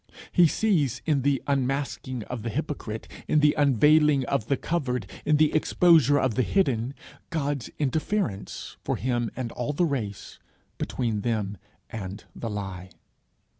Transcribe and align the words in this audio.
He 0.31 0.47
sees 0.47 0.99
in 1.05 1.21
the 1.21 1.43
unmasking 1.45 2.23
of 2.23 2.41
the 2.41 2.49
hypocrite, 2.49 3.07
in 3.27 3.39
the 3.39 3.53
unveiling 3.55 4.25
of 4.25 4.47
the 4.47 4.57
covered, 4.57 5.05
in 5.25 5.37
the 5.37 5.53
exposure 5.53 6.17
of 6.17 6.33
the 6.33 6.41
hidden, 6.41 6.95
God's 7.29 7.69
interference, 7.77 8.77
for 8.83 8.95
him 8.95 9.29
and 9.35 9.51
all 9.51 9.73
the 9.73 9.85
race, 9.85 10.39
between 10.79 11.21
them 11.21 11.57
and 11.91 12.23
the 12.35 12.49
lie. 12.49 12.89